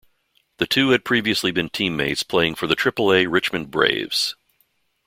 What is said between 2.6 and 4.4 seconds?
the Triple-A Richmond Braves.